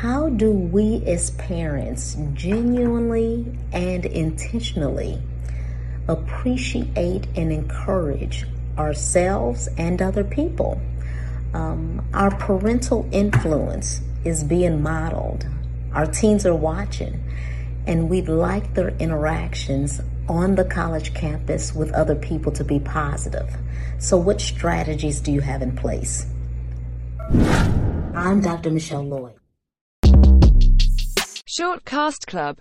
[0.00, 5.20] How do we as parents genuinely and intentionally
[6.08, 8.46] appreciate and encourage
[8.78, 10.80] ourselves and other people?
[11.52, 15.46] Um, our parental influence is being modeled.
[15.92, 17.22] Our teens are watching,
[17.86, 23.54] and we'd like their interactions on the college campus with other people to be positive.
[23.98, 26.24] So, what strategies do you have in place?
[28.14, 28.70] I'm Dr.
[28.70, 29.39] Michelle Lloyd.
[31.52, 32.58] Short Cast Club